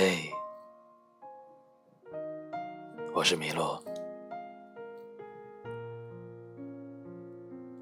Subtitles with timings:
[0.00, 0.32] 嘿，
[3.12, 3.82] 我是米洛。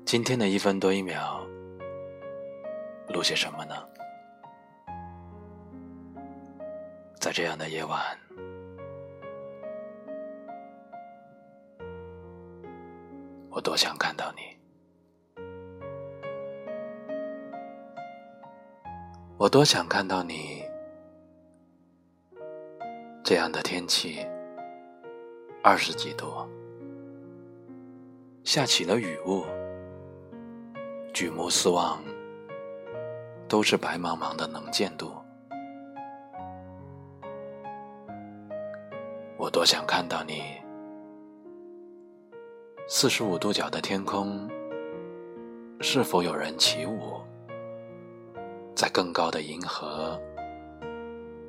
[0.07, 1.47] 今天的一分多一秒，
[3.09, 3.75] 录些什么呢？
[7.21, 8.01] 在这样的夜晚，
[13.51, 14.41] 我多想看到你。
[19.37, 20.66] 我多想看到你。
[23.29, 24.25] 这样的天气，
[25.61, 26.33] 二十几度，
[28.45, 29.45] 下起了雨雾，
[31.13, 32.01] 举目四望，
[33.49, 35.13] 都是白茫茫的能见度。
[39.37, 40.45] 我多想看到你，
[42.87, 44.49] 四十五度角的天空，
[45.81, 47.21] 是否有人起舞？
[48.73, 50.17] 在更高的银河，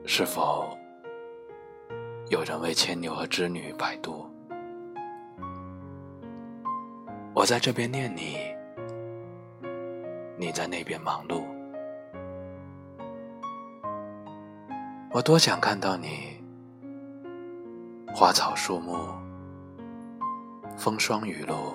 [0.08, 0.76] 是否？
[2.30, 4.26] 有人为牵牛和织女摆渡，
[7.34, 8.38] 我在这边念你，
[10.38, 11.46] 你在那边忙碌。
[15.10, 16.38] 我多想看到你，
[18.14, 18.98] 花草树木、
[20.78, 21.74] 风霜雨露，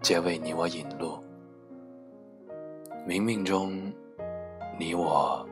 [0.00, 1.18] 皆为你我引路。
[3.08, 3.92] 冥冥中，
[4.78, 5.44] 你我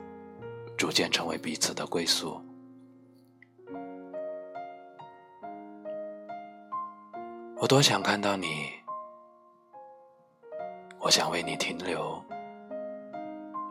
[0.77, 2.41] 逐渐成为彼此的归宿。
[7.61, 8.71] 我多想看到你，
[11.01, 12.23] 我想为你停留，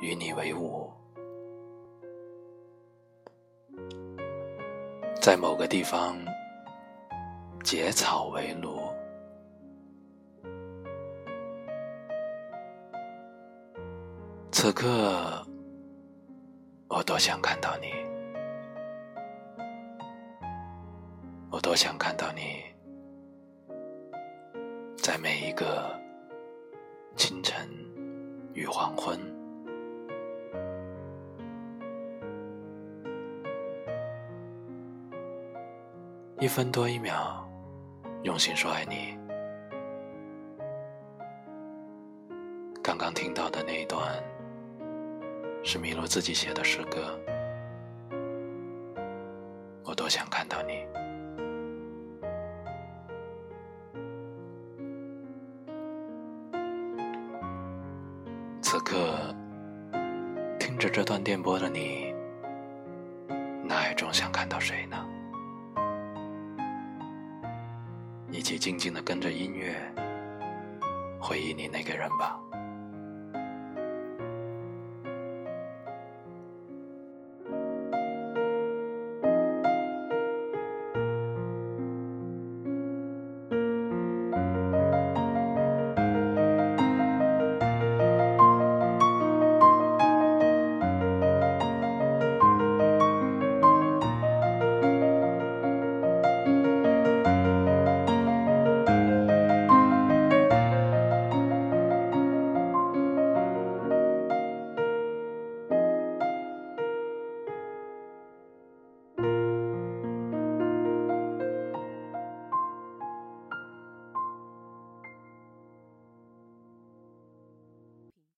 [0.01, 0.91] 与你为伍，
[5.21, 6.17] 在某个地方
[7.63, 8.77] 结草为炉。
[14.51, 15.47] 此刻，
[16.89, 17.93] 我多想看到你，
[21.49, 22.66] 我多想看到你。
[25.07, 25.97] 在每一个
[27.15, 27.55] 清晨
[28.53, 29.17] 与黄昏，
[36.41, 37.41] 一分多一秒，
[38.23, 39.17] 用心说爱你。
[42.83, 44.21] 刚刚听到的那一段，
[45.63, 47.17] 是麋鹿自己写的诗歌。
[49.85, 50.85] 我多想看到你。
[58.69, 59.33] 此刻，
[60.59, 62.13] 听着这段电波的你，
[63.63, 64.97] 脑海中想看到谁呢？
[68.29, 69.73] 一起静静的跟着音乐，
[71.17, 72.37] 回忆你那个人吧。